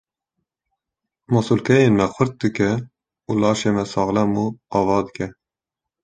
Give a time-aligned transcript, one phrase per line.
[1.33, 2.71] Masûlkeyên me xurt dike
[3.29, 4.45] û laşê me saxlem û
[4.79, 5.27] ava dike.